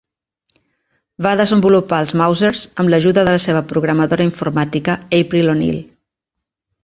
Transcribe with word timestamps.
Va 1.25 1.33
desenvolupar 1.41 1.99
els 2.05 2.13
"Mousers" 2.21 2.63
amb 2.83 2.93
l'ajuda 2.93 3.25
de 3.27 3.35
la 3.37 3.41
seva 3.45 3.63
programadora 3.73 4.27
informàtica 4.31 4.95
April 5.19 5.53
O'Neil. 5.55 5.77